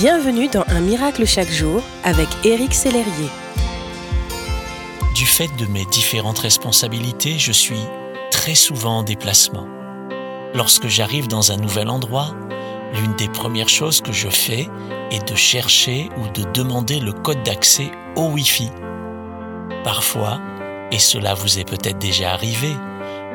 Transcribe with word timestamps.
Bienvenue 0.00 0.48
dans 0.48 0.64
Un 0.68 0.80
miracle 0.80 1.26
chaque 1.26 1.50
jour 1.50 1.82
avec 2.04 2.26
Éric 2.42 2.72
Sellerier. 2.72 3.28
Du 5.14 5.26
fait 5.26 5.54
de 5.58 5.66
mes 5.66 5.84
différentes 5.84 6.38
responsabilités, 6.38 7.38
je 7.38 7.52
suis 7.52 7.82
très 8.30 8.54
souvent 8.54 9.00
en 9.00 9.02
déplacement. 9.02 9.66
Lorsque 10.54 10.86
j'arrive 10.86 11.28
dans 11.28 11.52
un 11.52 11.58
nouvel 11.58 11.90
endroit, 11.90 12.34
l'une 12.94 13.14
des 13.16 13.28
premières 13.28 13.68
choses 13.68 14.00
que 14.00 14.10
je 14.10 14.30
fais 14.30 14.70
est 15.10 15.30
de 15.30 15.36
chercher 15.36 16.08
ou 16.16 16.28
de 16.32 16.50
demander 16.50 16.98
le 16.98 17.12
code 17.12 17.42
d'accès 17.42 17.90
au 18.16 18.28
Wi-Fi. 18.28 18.70
Parfois, 19.84 20.40
et 20.92 20.98
cela 20.98 21.34
vous 21.34 21.58
est 21.58 21.68
peut-être 21.68 21.98
déjà 21.98 22.32
arrivé, 22.32 22.74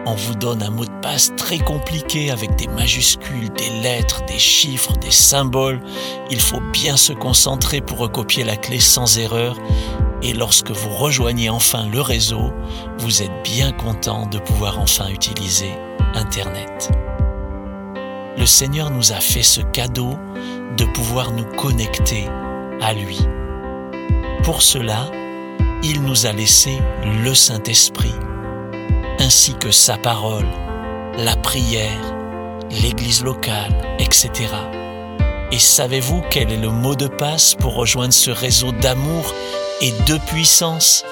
on 0.06 0.14
vous 0.14 0.36
donne 0.36 0.62
un 0.62 0.70
mot 0.70 0.86
de 0.86 1.02
passe 1.02 1.32
très 1.36 1.58
compliqué 1.58 2.30
avec 2.30 2.56
des 2.56 2.68
majuscules, 2.68 3.52
des 3.54 3.70
lettres, 3.82 4.24
des 4.26 4.40
chiffres, 4.40 4.94
des 4.98 5.12
symboles. 5.12 5.82
Il 6.30 6.40
faut 6.40 6.62
bien 6.72 6.96
se 6.96 7.14
concentrer 7.14 7.82
pour 7.82 7.98
recopier 7.98 8.44
la 8.44 8.56
clé 8.56 8.80
sans 8.80 9.18
erreur. 9.18 9.58
Et 10.22 10.34
lorsque 10.34 10.72
vous 10.72 10.90
rejoignez 10.90 11.50
enfin 11.50 11.88
le 11.88 12.02
réseau, 12.02 12.54
vous 13.00 13.24
êtes 13.24 13.44
bien 13.44 13.72
content 13.72 14.28
de 14.28 14.38
pouvoir 14.38 14.80
enfin 14.80 15.10
utiliser 15.10 15.72
Internet. 16.14 16.92
Le 18.38 18.46
Seigneur 18.46 18.92
nous 18.92 19.12
a 19.12 19.20
fait 19.20 19.44
ce 19.44 19.62
cadeau 19.62 20.18
de 20.78 20.86
pouvoir 20.86 21.32
nous 21.32 21.46
connecter 21.56 22.28
à 22.82 22.94
lui. 22.94 23.20
Pour 24.44 24.62
cela, 24.62 25.10
il 25.84 26.02
nous 26.02 26.26
a 26.26 26.32
laissé 26.32 26.78
le 27.24 27.34
Saint-Esprit 27.34 28.14
ainsi 29.26 29.56
que 29.56 29.72
sa 29.72 29.98
parole, 29.98 30.46
la 31.18 31.36
prière, 31.36 32.14
l'église 32.70 33.24
locale, 33.24 33.74
etc. 33.98 34.30
Et 35.52 35.58
savez-vous 35.58 36.22
quel 36.30 36.52
est 36.52 36.58
le 36.58 36.70
mot 36.70 36.94
de 36.94 37.08
passe 37.08 37.56
pour 37.56 37.74
rejoindre 37.74 38.14
ce 38.14 38.30
réseau 38.30 38.72
d'amour 38.72 39.34
et 39.82 39.92
de 40.06 40.20
puissance? 40.28 41.04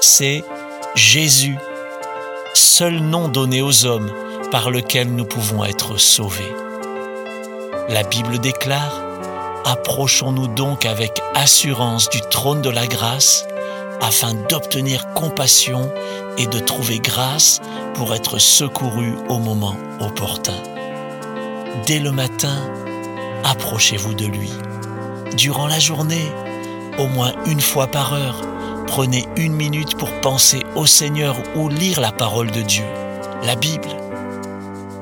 C'est 0.00 0.42
Jésus, 0.96 1.56
seul 2.54 2.98
nom 2.98 3.28
donné 3.28 3.62
aux 3.62 3.86
hommes 3.86 4.10
par 4.50 4.72
lequel 4.72 5.14
nous 5.14 5.24
pouvons 5.24 5.64
être 5.64 5.96
sauvés. 5.96 6.52
La 7.88 8.02
Bible 8.02 8.40
déclare, 8.40 9.04
Approchons-nous 9.64 10.48
donc 10.48 10.86
avec 10.86 11.20
assurance 11.34 12.08
du 12.08 12.20
trône 12.20 12.62
de 12.62 12.70
la 12.70 12.86
grâce 12.86 13.46
afin 14.00 14.34
d'obtenir 14.48 15.12
compassion 15.14 15.90
et 16.36 16.46
de 16.46 16.58
trouver 16.58 16.98
grâce 16.98 17.60
pour 17.94 18.14
être 18.14 18.38
secouru 18.38 19.14
au 19.28 19.38
moment 19.38 19.74
opportun. 20.00 20.54
Dès 21.86 21.98
le 21.98 22.12
matin, 22.12 22.56
approchez-vous 23.44 24.14
de 24.14 24.26
lui. 24.26 24.52
Durant 25.36 25.66
la 25.66 25.78
journée, 25.78 26.32
au 26.98 27.06
moins 27.06 27.32
une 27.46 27.60
fois 27.60 27.86
par 27.86 28.14
heure, 28.14 28.42
prenez 28.86 29.26
une 29.36 29.52
minute 29.52 29.96
pour 29.96 30.10
penser 30.20 30.62
au 30.74 30.86
Seigneur 30.86 31.36
ou 31.56 31.68
lire 31.68 32.00
la 32.00 32.12
parole 32.12 32.50
de 32.50 32.62
Dieu, 32.62 32.84
la 33.44 33.54
Bible. 33.54 33.88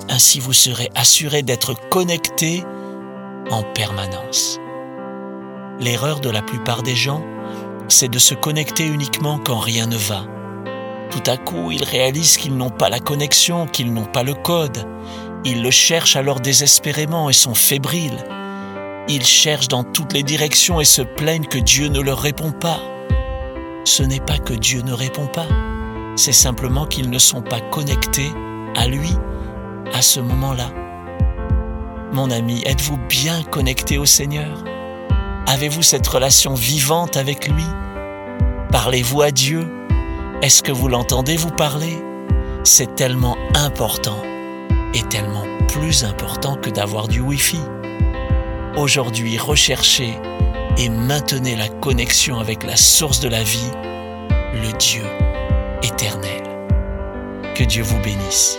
Ainsi 0.08 0.40
vous 0.40 0.52
serez 0.52 0.90
assuré 0.94 1.42
d'être 1.42 1.74
connecté 1.88 2.64
en 3.50 3.62
permanence. 3.62 4.58
L'erreur 5.80 6.20
de 6.20 6.30
la 6.30 6.42
plupart 6.42 6.82
des 6.82 6.94
gens, 6.94 7.22
c'est 7.88 8.08
de 8.08 8.18
se 8.18 8.34
connecter 8.34 8.86
uniquement 8.86 9.38
quand 9.38 9.58
rien 9.58 9.86
ne 9.86 9.96
va. 9.96 10.24
Tout 11.10 11.30
à 11.30 11.36
coup, 11.36 11.70
ils 11.70 11.84
réalisent 11.84 12.36
qu'ils 12.36 12.56
n'ont 12.56 12.70
pas 12.70 12.88
la 12.88 12.98
connexion, 12.98 13.66
qu'ils 13.66 13.92
n'ont 13.92 14.04
pas 14.04 14.22
le 14.22 14.34
code. 14.34 14.86
Ils 15.44 15.62
le 15.62 15.70
cherchent 15.70 16.16
alors 16.16 16.40
désespérément 16.40 17.30
et 17.30 17.32
sont 17.32 17.54
fébriles. 17.54 18.24
Ils 19.08 19.24
cherchent 19.24 19.68
dans 19.68 19.84
toutes 19.84 20.12
les 20.12 20.24
directions 20.24 20.80
et 20.80 20.84
se 20.84 21.02
plaignent 21.02 21.46
que 21.46 21.58
Dieu 21.58 21.88
ne 21.88 22.00
leur 22.00 22.18
répond 22.18 22.50
pas. 22.50 22.80
Ce 23.84 24.02
n'est 24.02 24.20
pas 24.20 24.38
que 24.38 24.52
Dieu 24.52 24.82
ne 24.82 24.92
répond 24.92 25.28
pas, 25.28 25.46
c'est 26.16 26.32
simplement 26.32 26.86
qu'ils 26.86 27.08
ne 27.08 27.20
sont 27.20 27.42
pas 27.42 27.60
connectés 27.60 28.32
à 28.74 28.88
lui 28.88 29.12
à 29.92 30.02
ce 30.02 30.18
moment-là. 30.18 30.70
Mon 32.12 32.30
ami, 32.32 32.62
êtes-vous 32.66 32.98
bien 33.08 33.44
connecté 33.44 33.96
au 33.96 34.04
Seigneur? 34.04 34.64
Avez-vous 35.56 35.82
cette 35.82 36.06
relation 36.06 36.52
vivante 36.52 37.16
avec 37.16 37.48
lui? 37.48 37.64
Parlez-vous 38.70 39.22
à 39.22 39.30
Dieu? 39.30 39.66
Est-ce 40.42 40.62
que 40.62 40.70
vous 40.70 40.86
l'entendez 40.86 41.38
vous 41.38 41.50
parler? 41.50 41.96
C'est 42.62 42.94
tellement 42.94 43.38
important 43.54 44.22
et 44.92 45.00
tellement 45.04 45.46
plus 45.68 46.04
important 46.04 46.56
que 46.56 46.68
d'avoir 46.68 47.08
du 47.08 47.20
Wi-Fi. 47.20 47.60
Aujourd'hui, 48.76 49.38
recherchez 49.38 50.18
et 50.76 50.90
maintenez 50.90 51.56
la 51.56 51.68
connexion 51.68 52.38
avec 52.38 52.62
la 52.62 52.76
source 52.76 53.20
de 53.20 53.30
la 53.30 53.42
vie, 53.42 53.70
le 54.52 54.76
Dieu 54.76 55.04
éternel. 55.82 56.42
Que 57.54 57.64
Dieu 57.64 57.82
vous 57.82 57.98
bénisse. 58.00 58.58